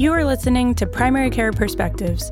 [0.00, 2.30] You are listening to Primary Care Perspectives,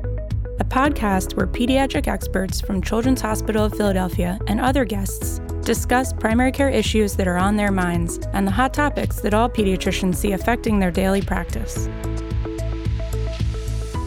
[0.59, 6.51] a podcast where pediatric experts from Children's Hospital of Philadelphia and other guests discuss primary
[6.51, 10.31] care issues that are on their minds and the hot topics that all pediatricians see
[10.31, 11.87] affecting their daily practice.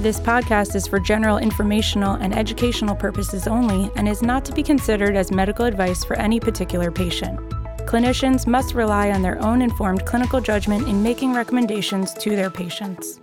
[0.00, 4.64] This podcast is for general informational and educational purposes only and is not to be
[4.64, 7.38] considered as medical advice for any particular patient.
[7.86, 13.21] Clinicians must rely on their own informed clinical judgment in making recommendations to their patients.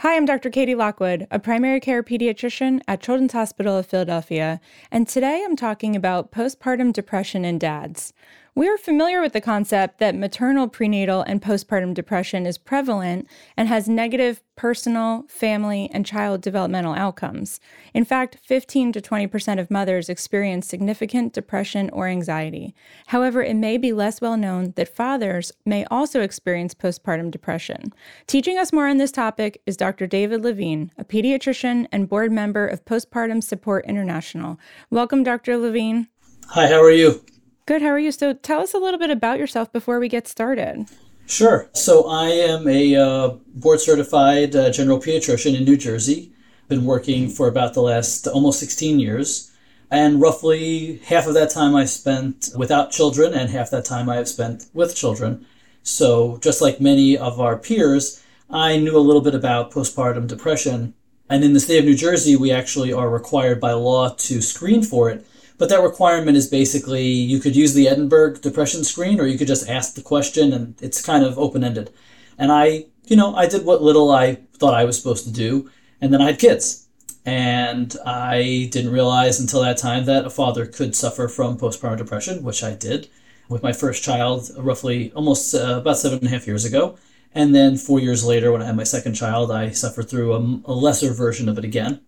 [0.00, 0.50] Hi, I'm Dr.
[0.50, 4.60] Katie Lockwood, a primary care pediatrician at Children's Hospital of Philadelphia,
[4.90, 8.12] and today I'm talking about postpartum depression in dads.
[8.58, 13.68] We are familiar with the concept that maternal prenatal and postpartum depression is prevalent and
[13.68, 17.60] has negative personal, family, and child developmental outcomes.
[17.92, 22.74] In fact, 15 to 20% of mothers experience significant depression or anxiety.
[23.08, 27.92] However, it may be less well known that fathers may also experience postpartum depression.
[28.26, 30.06] Teaching us more on this topic is Dr.
[30.06, 34.58] David Levine, a pediatrician and board member of Postpartum Support International.
[34.88, 35.58] Welcome, Dr.
[35.58, 36.08] Levine.
[36.48, 37.20] Hi, how are you?
[37.66, 37.82] Good.
[37.82, 38.12] How are you?
[38.12, 40.86] So tell us a little bit about yourself before we get started.
[41.26, 41.68] Sure.
[41.72, 46.30] So I am a uh, board certified uh, general pediatrician in New Jersey.
[46.68, 49.50] Been working for about the last almost 16 years.
[49.90, 54.16] And roughly half of that time I spent without children, and half that time I
[54.16, 55.44] have spent with children.
[55.82, 60.94] So, just like many of our peers, I knew a little bit about postpartum depression.
[61.28, 64.82] And in the state of New Jersey, we actually are required by law to screen
[64.82, 65.26] for it
[65.58, 69.46] but that requirement is basically you could use the Edinburgh depression screen or you could
[69.46, 71.90] just ask the question and it's kind of open ended.
[72.38, 75.70] And I, you know, I did what little I thought I was supposed to do.
[76.00, 76.86] And then I had kids.
[77.24, 82.44] And I didn't realize until that time that a father could suffer from postpartum depression,
[82.44, 83.08] which I did
[83.48, 86.96] with my first child roughly almost uh, about seven and a half years ago.
[87.34, 90.38] And then four years later, when I had my second child, I suffered through a,
[90.70, 92.00] a lesser version of it again.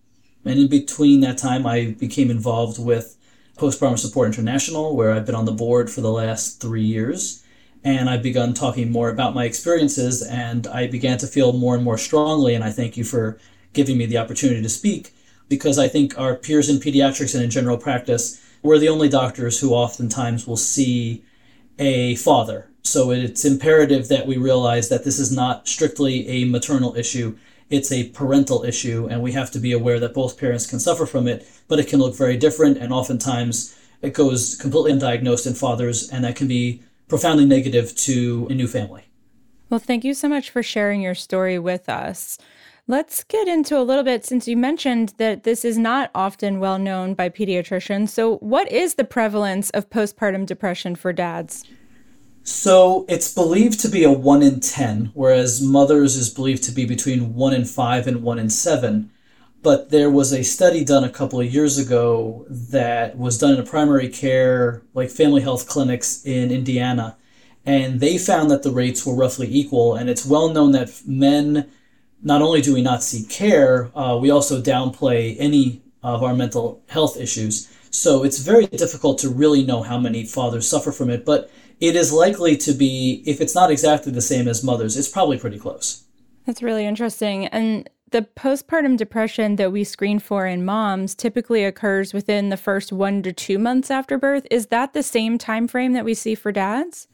[0.45, 3.17] And in between that time, I became involved with
[3.59, 7.43] Postpartum Support International, where I've been on the board for the last three years.
[7.83, 11.83] And I've begun talking more about my experiences, and I began to feel more and
[11.83, 12.55] more strongly.
[12.55, 13.39] And I thank you for
[13.73, 15.13] giving me the opportunity to speak
[15.49, 19.59] because I think our peers in pediatrics and in general practice, we're the only doctors
[19.59, 21.23] who oftentimes will see
[21.77, 22.69] a father.
[22.83, 27.37] So it's imperative that we realize that this is not strictly a maternal issue
[27.69, 31.05] it's a parental issue, and we have to be aware that both parents can suffer
[31.05, 35.53] from it, but it can look very different, and oftentimes it goes completely undiagnosed in
[35.53, 39.03] fathers, and that can be profoundly negative to a new family.
[39.69, 42.37] Well, thank you so much for sharing your story with us.
[42.87, 46.79] Let's get into a little bit since you mentioned that this is not often well
[46.79, 48.09] known by pediatricians.
[48.09, 51.65] So, what is the prevalence of postpartum depression for dads?
[52.43, 56.85] So it's believed to be a 1 in 10, whereas mothers is believed to be
[56.85, 59.11] between 1 in 5 and 1 in 7.
[59.61, 63.59] But there was a study done a couple of years ago that was done in
[63.59, 67.17] a primary care, like family health clinics in Indiana.
[67.65, 69.95] And they found that the rates were roughly equal.
[69.95, 71.69] And it's well known that men,
[72.23, 76.81] not only do we not seek care, uh, we also downplay any of our mental
[76.87, 77.69] health issues.
[77.91, 81.25] So it's very difficult to really know how many fathers suffer from it.
[81.25, 85.07] But it is likely to be, if it's not exactly the same as mothers, it's
[85.07, 86.03] probably pretty close.
[86.45, 87.47] That's really interesting.
[87.47, 92.91] And the postpartum depression that we screen for in moms typically occurs within the first
[92.91, 94.47] one to two months after birth.
[94.49, 97.07] Is that the same time frame that we see for dads?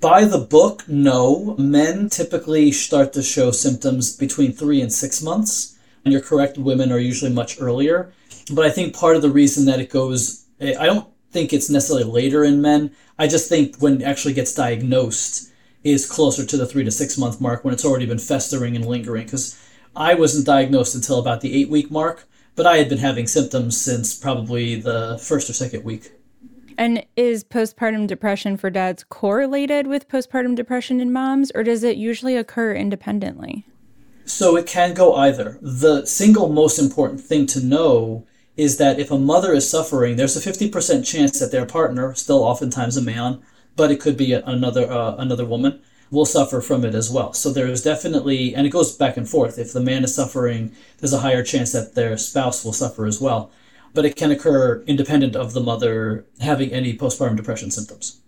[0.00, 1.54] By the book, no.
[1.56, 5.78] Men typically start to show symptoms between three and six months.
[6.04, 8.12] And you're correct, women are usually much earlier.
[8.52, 12.04] But I think part of the reason that it goes, I don't think it's necessarily
[12.04, 12.92] later in men.
[13.18, 15.50] I just think when it actually gets diagnosed
[15.82, 18.86] is closer to the three to six month mark when it's already been festering and
[18.86, 19.26] lingering.
[19.26, 19.60] Because
[19.94, 23.76] I wasn't diagnosed until about the eight week mark, but I had been having symptoms
[23.76, 26.12] since probably the first or second week.
[26.78, 31.96] And is postpartum depression for dads correlated with postpartum depression in moms, or does it
[31.96, 33.66] usually occur independently?
[34.24, 35.58] So it can go either.
[35.60, 38.26] The single most important thing to know
[38.56, 42.42] is that if a mother is suffering, there's a 50% chance that their partner, still
[42.42, 43.42] oftentimes a man,
[43.76, 45.80] but it could be another uh, another woman,
[46.10, 47.32] will suffer from it as well.
[47.32, 49.58] So there's definitely, and it goes back and forth.
[49.58, 53.20] If the man is suffering, there's a higher chance that their spouse will suffer as
[53.20, 53.50] well.
[53.92, 58.20] But it can occur independent of the mother having any postpartum depression symptoms.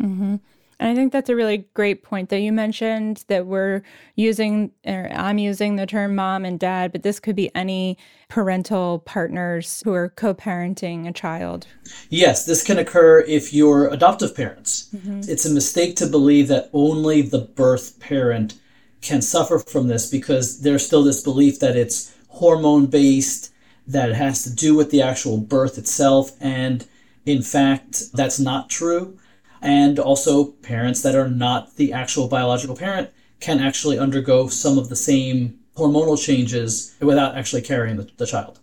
[0.00, 0.36] Mm-hmm.
[0.78, 3.82] And I think that's a really great point that you mentioned that we're
[4.16, 7.96] using, or I'm using the term mom and dad, but this could be any
[8.28, 11.66] parental partners who are co parenting a child.
[12.08, 14.88] Yes, this can occur if you're adoptive parents.
[14.94, 15.20] Mm-hmm.
[15.28, 18.54] It's a mistake to believe that only the birth parent
[19.00, 23.52] can suffer from this because there's still this belief that it's hormone based,
[23.86, 26.32] that it has to do with the actual birth itself.
[26.40, 26.86] And
[27.26, 29.18] in fact, that's not true.
[29.64, 33.08] And also, parents that are not the actual biological parent
[33.40, 38.60] can actually undergo some of the same hormonal changes without actually carrying the, the child.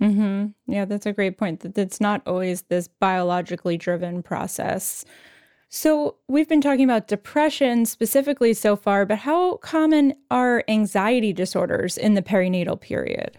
[0.00, 0.72] Mm-hmm.
[0.72, 1.60] Yeah, that's a great point.
[1.60, 5.04] That it's not always this biologically driven process.
[5.70, 11.98] So, we've been talking about depression specifically so far, but how common are anxiety disorders
[11.98, 13.36] in the perinatal period?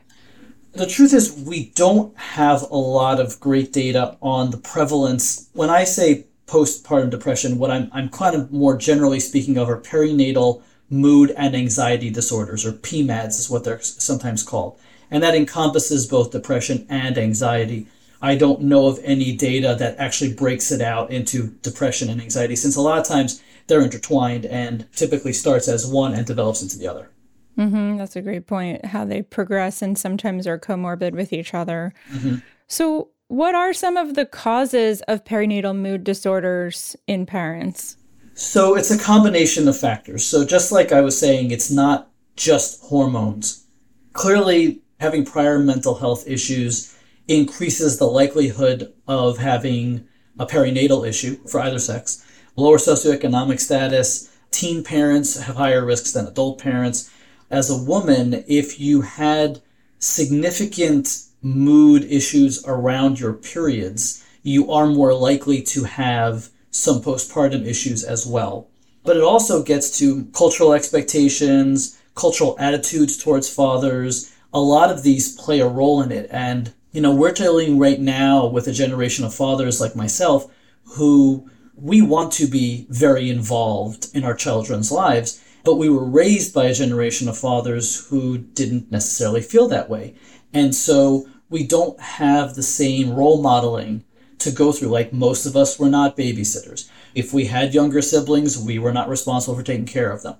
[0.73, 5.49] The truth is, we don't have a lot of great data on the prevalence.
[5.53, 9.79] When I say postpartum depression, what I'm, I'm kind of more generally speaking of are
[9.79, 14.79] perinatal mood and anxiety disorders, or PMADS is what they're sometimes called.
[15.11, 17.87] And that encompasses both depression and anxiety.
[18.21, 22.55] I don't know of any data that actually breaks it out into depression and anxiety,
[22.55, 26.77] since a lot of times they're intertwined and typically starts as one and develops into
[26.77, 27.09] the other.
[27.57, 27.97] Mm-hmm.
[27.97, 28.85] That's a great point.
[28.85, 31.93] How they progress and sometimes are comorbid with each other.
[32.11, 32.37] Mm-hmm.
[32.67, 37.95] So, what are some of the causes of perinatal mood disorders in parents?
[38.33, 40.25] So, it's a combination of factors.
[40.25, 43.65] So, just like I was saying, it's not just hormones.
[44.13, 46.95] Clearly, having prior mental health issues
[47.27, 50.07] increases the likelihood of having
[50.39, 52.25] a perinatal issue for either sex.
[52.55, 57.11] Lower socioeconomic status, teen parents have higher risks than adult parents
[57.51, 59.61] as a woman, if you had
[59.97, 68.03] significant mood issues around your periods, you are more likely to have some postpartum issues
[68.03, 68.68] as well.
[69.03, 74.33] But it also gets to cultural expectations, cultural attitudes towards fathers.
[74.53, 76.27] A lot of these play a role in it.
[76.31, 80.51] And, you know, we're dealing right now with a generation of fathers like myself
[80.83, 85.42] who we want to be very involved in our children's lives.
[85.69, 90.16] But we were raised by a generation of fathers who didn't necessarily feel that way.
[90.51, 94.04] And so we don't have the same role modeling
[94.39, 94.88] to go through.
[94.88, 96.89] Like most of us were not babysitters.
[97.13, 100.38] If we had younger siblings, we were not responsible for taking care of them.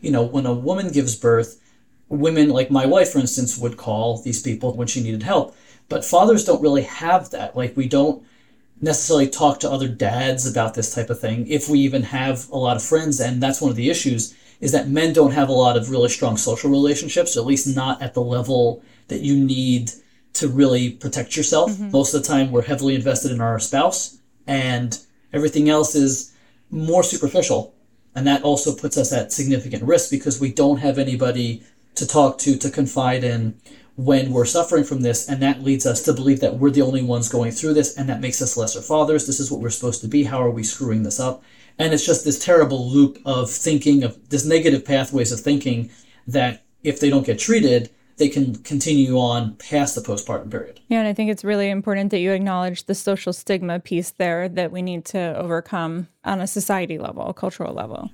[0.00, 1.60] You know, when a woman gives birth,
[2.08, 5.54] women like my wife, for instance, would call these people when she needed help.
[5.88, 7.56] But fathers don't really have that.
[7.56, 8.24] Like we don't
[8.80, 12.58] necessarily talk to other dads about this type of thing if we even have a
[12.58, 15.52] lot of friends and that's one of the issues is that men don't have a
[15.52, 19.90] lot of really strong social relationships, at least not at the level that you need
[20.34, 21.72] to really protect yourself.
[21.72, 21.90] Mm-hmm.
[21.90, 24.98] Most of the time, we're heavily invested in our spouse, and
[25.32, 26.32] everything else is
[26.70, 27.74] more superficial.
[28.14, 31.64] And that also puts us at significant risk because we don't have anybody
[31.96, 33.58] to talk to, to confide in
[33.96, 35.28] when we're suffering from this.
[35.28, 38.08] And that leads us to believe that we're the only ones going through this, and
[38.08, 39.26] that makes us lesser fathers.
[39.26, 40.22] This is what we're supposed to be.
[40.22, 41.42] How are we screwing this up?
[41.78, 45.90] And it's just this terrible loop of thinking, of this negative pathways of thinking
[46.26, 50.80] that if they don't get treated, they can continue on past the postpartum period.
[50.88, 54.48] Yeah, and I think it's really important that you acknowledge the social stigma piece there
[54.50, 58.10] that we need to overcome on a society level, a cultural level.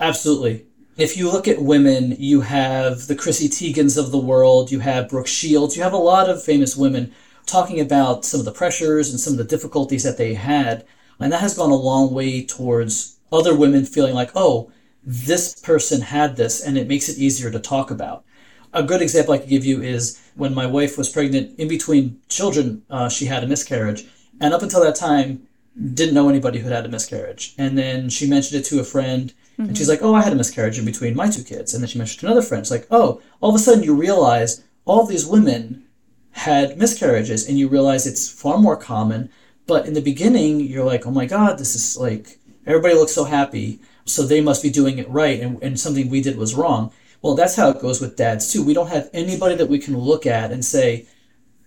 [0.00, 0.66] Absolutely.
[0.96, 5.08] If you look at women, you have the Chrissy Teigens of the world, you have
[5.08, 7.12] Brooke Shields, you have a lot of famous women
[7.46, 10.84] talking about some of the pressures and some of the difficulties that they had
[11.20, 14.70] and that has gone a long way towards other women feeling like, oh,
[15.04, 18.24] this person had this, and it makes it easier to talk about.
[18.72, 22.20] A good example I could give you is when my wife was pregnant, in between
[22.28, 24.06] children, uh, she had a miscarriage.
[24.40, 25.46] And up until that time,
[25.94, 27.54] didn't know anybody who had a miscarriage.
[27.56, 29.62] And then she mentioned it to a friend, mm-hmm.
[29.62, 30.04] and she's mm-hmm.
[30.04, 31.72] like, oh, I had a miscarriage in between my two kids.
[31.72, 32.60] And then she mentioned to another friend.
[32.60, 35.84] It's like, oh, all of a sudden you realize all these women
[36.32, 39.30] had miscarriages, and you realize it's far more common
[39.68, 43.24] but in the beginning, you're like, oh my God, this is like, everybody looks so
[43.24, 43.78] happy.
[44.06, 45.38] So they must be doing it right.
[45.38, 46.90] And, and something we did was wrong.
[47.20, 48.64] Well, that's how it goes with dads too.
[48.64, 51.06] We don't have anybody that we can look at and say,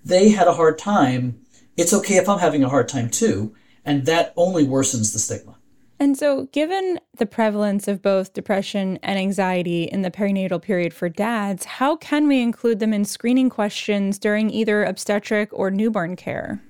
[0.03, 1.39] they had a hard time.
[1.77, 3.55] It's okay if I'm having a hard time too.
[3.85, 5.57] And that only worsens the stigma.
[5.99, 11.09] And so, given the prevalence of both depression and anxiety in the perinatal period for
[11.09, 16.63] dads, how can we include them in screening questions during either obstetric or newborn care?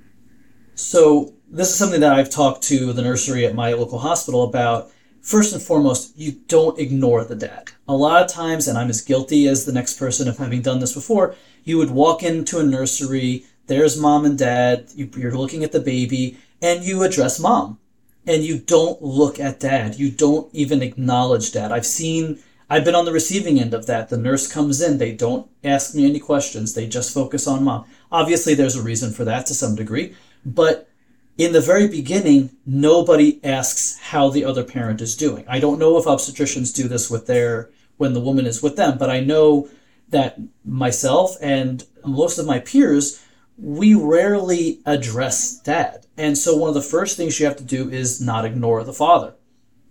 [0.75, 4.91] So this is something that I've talked to the nursery at my local hospital about.
[5.21, 7.69] First and foremost, you don't ignore the dad.
[7.87, 10.79] A lot of times, and I'm as guilty as the next person of having done
[10.79, 15.71] this before, you would walk into a nursery, there's mom and dad, you're looking at
[15.71, 17.77] the baby, and you address mom.
[18.25, 19.95] And you don't look at dad.
[19.95, 21.71] You don't even acknowledge dad.
[21.71, 24.09] I've seen, I've been on the receiving end of that.
[24.09, 27.85] The nurse comes in, they don't ask me any questions, they just focus on mom.
[28.11, 30.87] Obviously, there's a reason for that to some degree, but
[31.37, 35.45] in the very beginning, nobody asks how the other parent is doing.
[35.47, 37.69] I don't know if obstetricians do this with their
[38.01, 38.97] when the woman is with them.
[38.97, 39.69] But I know
[40.09, 43.23] that myself and most of my peers,
[43.57, 46.07] we rarely address dad.
[46.17, 48.91] And so one of the first things you have to do is not ignore the
[48.91, 49.35] father.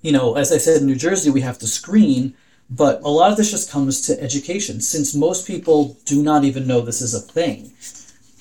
[0.02, 2.34] You know, as I said in New Jersey, we have to screen,
[2.68, 4.80] but a lot of this just comes to education.
[4.80, 7.72] Since most people do not even know this is a thing,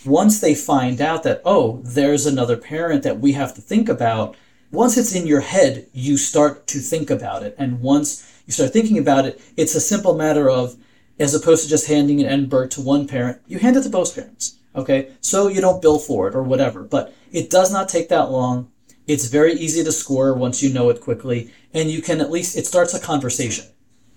[0.10, 4.36] once they find out that, oh, there's another parent that we have to think about,
[4.72, 7.56] once it's in your head, you start to think about it.
[7.58, 10.76] And once you start thinking about it, it's a simple matter of,
[11.20, 14.16] as opposed to just handing an Edinburgh to one parent, you hand it to both
[14.16, 14.58] parents.
[14.76, 18.30] Okay, so you don't bill for it or whatever, but it does not take that
[18.30, 18.72] long.
[19.08, 22.56] It's very easy to score once you know it quickly, and you can at least,
[22.56, 23.66] it starts a conversation.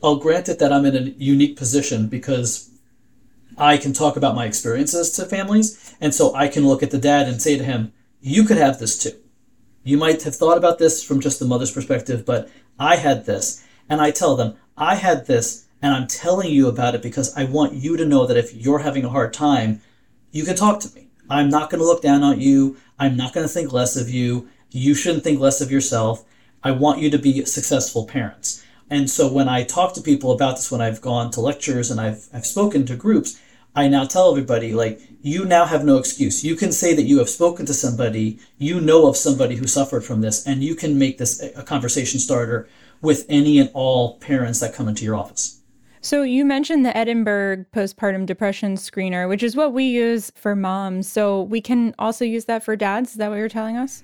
[0.03, 2.69] I'll grant it that I'm in a unique position because
[3.59, 5.95] I can talk about my experiences to families.
[6.01, 8.79] And so I can look at the dad and say to him, You could have
[8.79, 9.17] this too.
[9.85, 13.65] You might have thought about this from just the mother's perspective, but I had this.
[13.89, 17.45] And I tell them, I had this, and I'm telling you about it because I
[17.45, 19.81] want you to know that if you're having a hard time,
[20.31, 21.09] you can talk to me.
[21.29, 22.77] I'm not going to look down on you.
[22.99, 24.49] I'm not going to think less of you.
[24.71, 26.25] You shouldn't think less of yourself.
[26.63, 28.62] I want you to be successful parents.
[28.93, 31.99] And so when I talk to people about this, when I've gone to lectures and
[31.99, 33.41] I've, I've spoken to groups,
[33.75, 36.45] I now tell everybody, like, you now have no excuse.
[36.45, 40.05] You can say that you have spoken to somebody, you know of somebody who suffered
[40.05, 42.69] from this, and you can make this a conversation starter
[43.01, 45.63] with any and all parents that come into your office.
[46.03, 51.09] So you mentioned the Edinburgh postpartum depression screener, which is what we use for moms.
[51.09, 53.13] So we can also use that for dads.
[53.13, 54.03] Is that what you're telling us?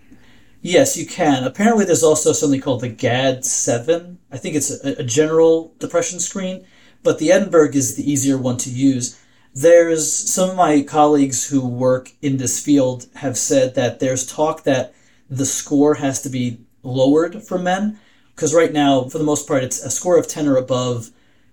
[0.61, 1.45] Yes, you can.
[1.45, 4.19] Apparently, there's also something called the GAD 7.
[4.33, 6.67] I think it's a, a, general depression screen,
[7.05, 9.21] but the Edinburgh is the easier one to use.
[9.55, 14.65] There's some of my colleagues who work in this field have said that there's talk
[14.65, 14.95] that
[15.31, 18.01] the score has to be lowered for men,
[18.35, 21.11] because right now, for the most part, it's a score of 10 or above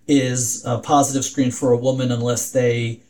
[0.07, 3.01] is a positive screen for a woman unless they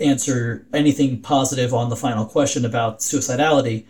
[0.00, 3.84] answer anything positive on the final question about suicidality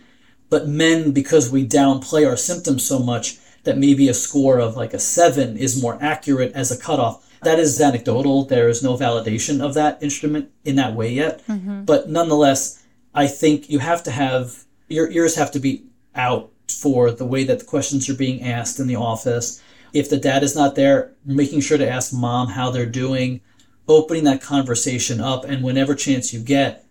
[0.55, 4.95] but men, because we downplay our symptoms so much, that maybe a score of like
[4.95, 7.29] a seven is more accurate as a cutoff.
[7.43, 8.45] That is anecdotal.
[8.45, 11.45] There is no validation of that instrument in that way yet.
[11.49, 11.87] Mm-hmm.
[11.87, 17.11] But nonetheless, I think you have to have your ears have to be out for
[17.11, 19.61] the way that the questions are being asked in the office.
[19.93, 23.41] If the dad is not there, making sure to ask mom how they're doing,
[23.89, 26.84] opening that conversation up, and whenever chance you get,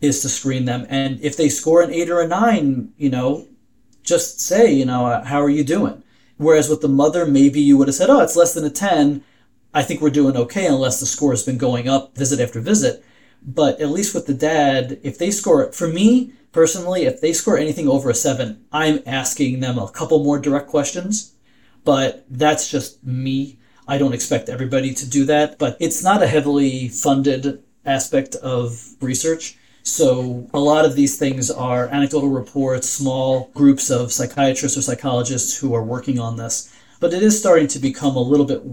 [0.00, 0.86] is to screen them.
[0.88, 3.46] And if they score an eight or a nine, you know,
[4.02, 6.02] just say, you know, uh, how are you doing?
[6.36, 9.24] Whereas with the mother, maybe you would have said, oh, it's less than a 10.
[9.72, 13.04] I think we're doing okay unless the score has been going up visit after visit.
[13.42, 17.58] But at least with the dad, if they score, for me personally, if they score
[17.58, 21.34] anything over a seven, I'm asking them a couple more direct questions.
[21.84, 23.58] But that's just me.
[23.86, 28.94] I don't expect everybody to do that, but it's not a heavily funded aspect of
[29.00, 29.58] research.
[29.84, 35.56] So a lot of these things are anecdotal reports, small groups of psychiatrists or psychologists
[35.56, 36.74] who are working on this.
[37.00, 38.64] But it is starting to become a little bit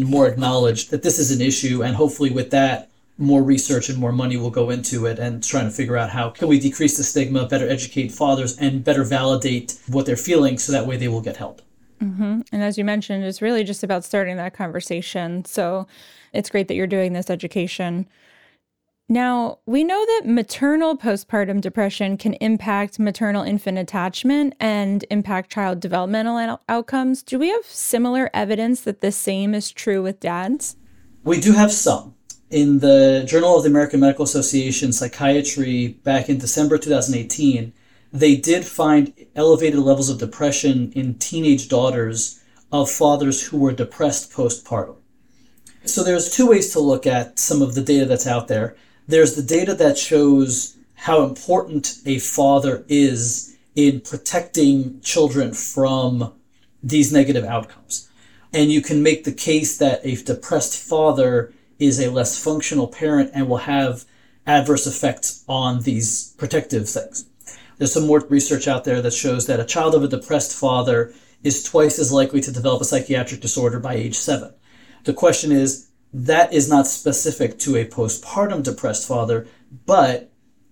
[0.00, 4.12] more acknowledged that this is an issue, and hopefully with that, more research and more
[4.12, 7.04] money will go into it and trying to figure out how can we decrease the
[7.04, 11.22] stigma, better educate fathers, and better validate what they're feeling so that way they will
[11.22, 11.62] get help.
[12.02, 12.40] Mm-hmm.
[12.52, 15.44] And as you mentioned, it's really just about starting that conversation.
[15.44, 15.86] So
[16.32, 18.06] it's great that you're doing this education.
[19.08, 25.78] Now, we know that maternal postpartum depression can impact maternal infant attachment and impact child
[25.78, 27.22] developmental outcomes.
[27.22, 30.76] Do we have similar evidence that the same is true with dads?
[31.22, 32.14] We do have some.
[32.50, 37.72] In the Journal of the American Medical Association Psychiatry back in December 2018,
[38.12, 42.40] they did find elevated levels of depression in teenage daughters
[42.72, 44.96] of fathers who were depressed postpartum.
[45.84, 49.34] So there's two ways to look at some of the data that's out there there's
[49.34, 56.32] the data that shows how important a father is in protecting children from
[56.82, 58.08] these negative outcomes.
[58.52, 63.30] And you can make the case that a depressed father is a less functional parent
[63.34, 64.04] and will have
[64.46, 67.26] adverse effects on these protective things.
[67.76, 71.12] There's some more research out there that shows that a child of a depressed father
[71.42, 74.54] is twice as likely to develop a psychiatric disorder by age seven.
[75.04, 79.46] The question is, that is not specific to a postpartum depressed father,
[79.84, 80.30] but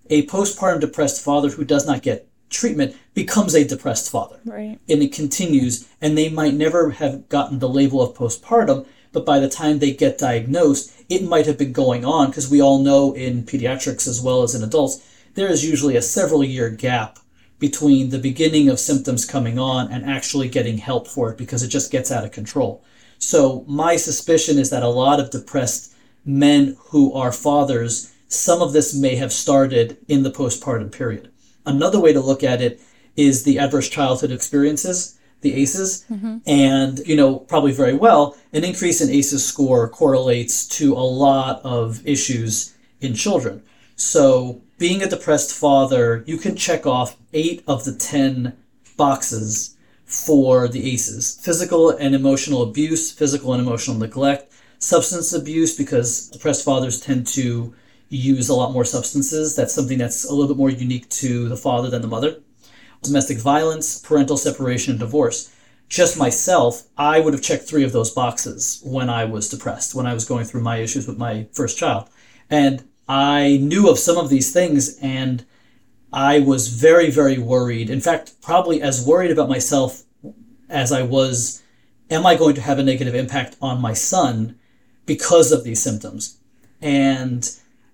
[0.09, 4.39] a postpartum depressed father who does not get treatment becomes a depressed father.
[4.45, 4.79] Right.
[4.87, 9.39] And it continues, and they might never have gotten the label of postpartum, but by
[9.39, 13.13] the time they get diagnosed, it might have been going on because we all know
[13.13, 17.19] in pediatrics as well as in adults, there is usually a several year gap
[17.59, 21.69] between the beginning of symptoms coming on and actually getting help for it because it
[21.69, 22.83] just gets out of control.
[23.19, 25.93] So my suspicion is that a lot of depressed
[26.25, 31.31] men who are fathers, some of this may have started in the postpartum period.
[31.65, 32.79] Another way to look at it
[33.15, 36.37] is the adverse childhood experiences, the ACEs, mm-hmm.
[36.45, 41.61] and you know probably very well an increase in ACEs score correlates to a lot
[41.63, 43.61] of issues in children.
[43.95, 48.57] So being a depressed father, you can check off eight of the ten
[48.97, 49.74] boxes
[50.15, 56.63] for the ACEs: physical and emotional abuse, physical and emotional neglect, substance abuse because depressed
[56.63, 57.73] fathers tend to
[58.09, 59.55] use a lot more substances.
[59.55, 62.39] That's something that's a little bit more unique to the father than the mother.
[63.01, 65.51] Domestic violence, parental separation, and divorce.
[65.87, 70.07] Just myself, I would have checked three of those boxes when I was depressed, when
[70.07, 72.09] I was going through my issues with my first child.
[72.49, 75.45] And I knew of some of these things and
[76.11, 77.89] I was very, very worried.
[77.89, 80.04] In fact, probably as worried about myself
[80.69, 81.63] as I was,
[82.09, 84.57] am I going to have a negative impact on my son
[85.05, 86.37] because of these symptoms?
[86.81, 87.49] And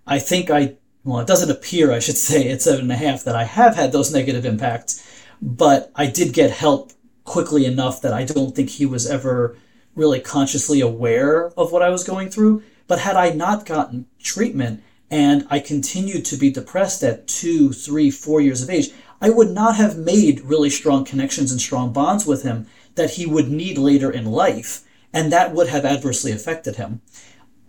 [0.07, 3.23] I think I, well, it doesn't appear, I should say, at seven and a half
[3.23, 5.05] that I have had those negative impacts,
[5.41, 6.91] but I did get help
[7.23, 9.57] quickly enough that I don't think he was ever
[9.95, 12.63] really consciously aware of what I was going through.
[12.87, 18.09] But had I not gotten treatment and I continued to be depressed at two, three,
[18.09, 18.89] four years of age,
[19.21, 23.25] I would not have made really strong connections and strong bonds with him that he
[23.25, 24.83] would need later in life.
[25.13, 27.01] And that would have adversely affected him.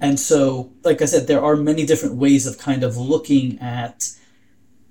[0.00, 4.10] And so, like I said, there are many different ways of kind of looking at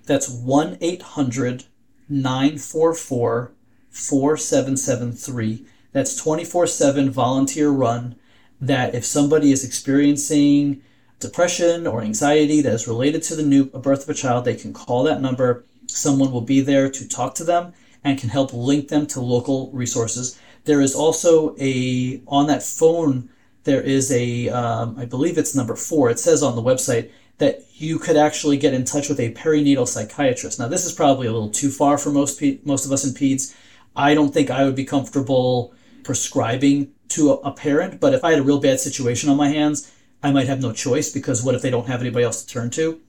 [0.06, 1.64] that's 1 800
[2.08, 3.52] 944
[3.90, 5.66] 4773.
[5.92, 8.16] That's 24 7 volunteer run.
[8.60, 10.82] That if somebody is experiencing
[11.18, 14.54] depression or anxiety that is related to the new uh, birth of a child, they
[14.54, 15.64] can call that number.
[15.86, 19.70] Someone will be there to talk to them and can help link them to local
[19.72, 20.40] resources.
[20.64, 23.28] There is also a, on that phone,
[23.64, 27.64] there is a, um, I believe it's number four, it says on the website, that
[27.74, 30.58] you could actually get in touch with a perinatal psychiatrist.
[30.58, 33.12] Now, this is probably a little too far for most pe- most of us in
[33.12, 33.54] peds.
[33.96, 38.30] I don't think I would be comfortable prescribing to a, a parent, but if I
[38.30, 39.90] had a real bad situation on my hands,
[40.22, 42.70] I might have no choice because what if they don't have anybody else to turn
[42.70, 43.00] to?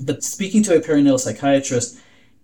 [0.00, 1.98] But speaking to a perinatal psychiatrist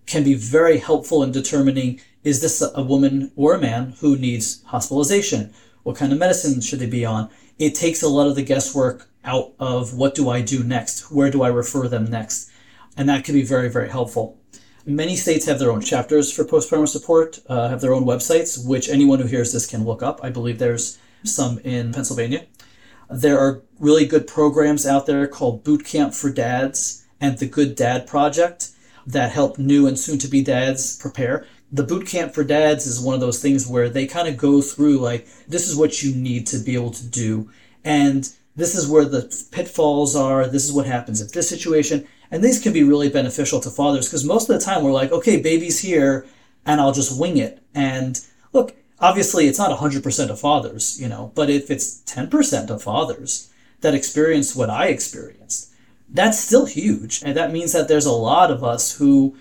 [0.07, 4.62] can be very helpful in determining is this a woman or a man who needs
[4.64, 5.53] hospitalization?
[5.85, 7.31] What kind of medicine should they be on?
[7.59, 11.11] It takes a lot of the guesswork out of what do I do next?
[11.11, 12.51] Where do I refer them next?
[12.97, 14.38] And that can be very, very helpful.
[14.87, 18.88] Many states have their own chapters for postpartum support, uh, have their own websites, which
[18.88, 20.20] anyone who hears this can look up.
[20.23, 22.47] I believe there's some in Pennsylvania.
[23.11, 27.77] There are really good programs out there called Boot Camp for Dads and the Good
[27.77, 28.70] Dad Project
[29.07, 31.47] that help new and soon to be dads prepare.
[31.72, 34.61] The Boot Camp for Dads is one of those things where they kind of go
[34.61, 37.50] through like, this is what you need to be able to do.
[37.85, 40.46] And this is where the pitfalls are.
[40.46, 42.07] This is what happens in this situation.
[42.31, 45.12] And these can be really beneficial to fathers because most of the time we're like,
[45.12, 46.27] okay, baby's here
[46.64, 47.62] and I'll just wing it.
[47.74, 48.20] And
[48.53, 53.50] look, Obviously, it's not 100% of fathers, you know, but if it's 10% of fathers
[53.81, 55.72] that experience what I experienced,
[56.09, 57.22] that's still huge.
[57.22, 59.37] And that means that there's a lot of us who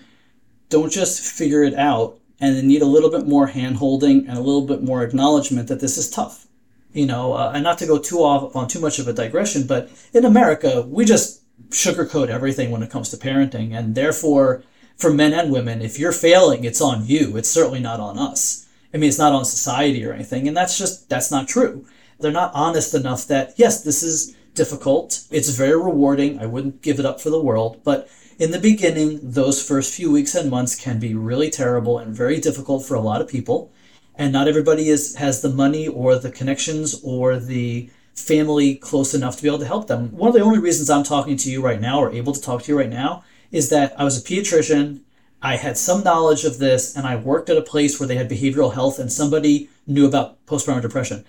[0.74, 4.40] don't just figure it out and need a little bit more hand holding and a
[4.40, 6.46] little bit more acknowledgement that this is tough.
[6.92, 9.68] You know, uh, and not to go too off on too much of a digression,
[9.68, 13.72] but in America, we just sugarcoat everything when it comes to parenting.
[13.72, 14.64] And therefore,
[14.96, 17.36] for men and women, if you're failing, it's on you.
[17.36, 18.66] It's certainly not on us.
[18.92, 20.48] I mean, it's not on society or anything.
[20.48, 21.86] And that's just, that's not true.
[22.18, 25.24] They're not honest enough that, yes, this is difficult.
[25.30, 26.40] It's very rewarding.
[26.40, 27.80] I wouldn't give it up for the world.
[27.84, 28.08] But
[28.38, 32.40] in the beginning, those first few weeks and months can be really terrible and very
[32.40, 33.72] difficult for a lot of people.
[34.16, 39.36] And not everybody is, has the money or the connections or the family close enough
[39.36, 40.10] to be able to help them.
[40.12, 42.62] One of the only reasons I'm talking to you right now or able to talk
[42.62, 45.00] to you right now is that I was a pediatrician.
[45.42, 48.30] I had some knowledge of this and I worked at a place where they had
[48.30, 51.24] behavioral health and somebody knew about postpartum depression.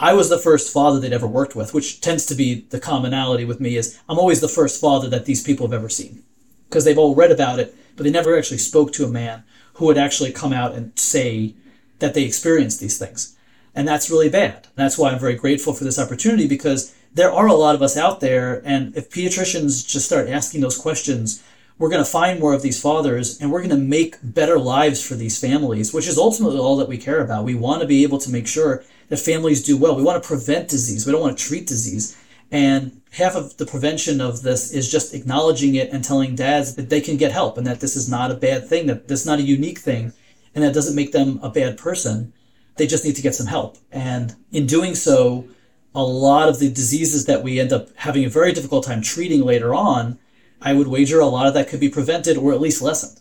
[0.00, 3.44] I was the first father they'd ever worked with, which tends to be the commonality
[3.44, 6.22] with me is I'm always the first father that these people have ever seen
[6.68, 9.42] because they've all read about it, but they never actually spoke to a man
[9.74, 11.56] who would actually come out and say
[11.98, 13.36] that they experienced these things.
[13.74, 14.68] And that's really bad.
[14.76, 17.96] that's why I'm very grateful for this opportunity because there are a lot of us
[17.96, 18.62] out there.
[18.64, 21.42] And if pediatricians just start asking those questions,
[21.76, 25.04] we're going to find more of these fathers and we're going to make better lives
[25.04, 27.44] for these families, which is ultimately all that we care about.
[27.44, 29.96] We want to be able to make sure that families do well.
[29.96, 31.06] We want to prevent disease.
[31.06, 32.16] We don't want to treat disease.
[32.50, 36.88] And half of the prevention of this is just acknowledging it and telling dads that
[36.88, 39.26] they can get help and that this is not a bad thing, that this is
[39.26, 40.12] not a unique thing,
[40.54, 42.32] and that doesn't make them a bad person.
[42.76, 43.76] They just need to get some help.
[43.92, 45.46] And in doing so,
[45.94, 49.42] a lot of the diseases that we end up having a very difficult time treating
[49.42, 50.18] later on,
[50.60, 53.20] I would wager a lot of that could be prevented or at least lessened.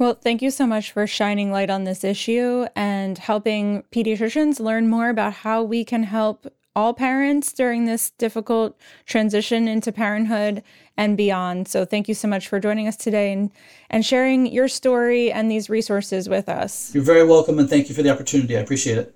[0.00, 4.88] Well, thank you so much for shining light on this issue and helping pediatricians learn
[4.88, 10.62] more about how we can help all parents during this difficult transition into parenthood
[10.96, 11.68] and beyond.
[11.68, 13.50] So, thank you so much for joining us today and,
[13.90, 16.94] and sharing your story and these resources with us.
[16.94, 18.56] You're very welcome, and thank you for the opportunity.
[18.56, 19.14] I appreciate it.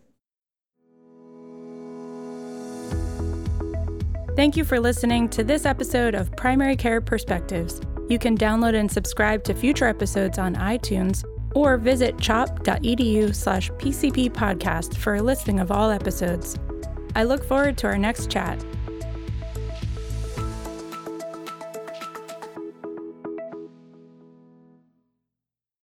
[4.37, 7.81] Thank you for listening to this episode of Primary Care Perspectives.
[8.09, 14.31] You can download and subscribe to future episodes on iTunes or visit chop.edu slash PCP
[14.31, 16.59] podcast for a listing of all episodes.
[17.15, 18.63] I look forward to our next chat.